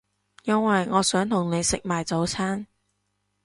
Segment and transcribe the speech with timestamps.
[0.45, 2.65] 因為我想同你食埋早餐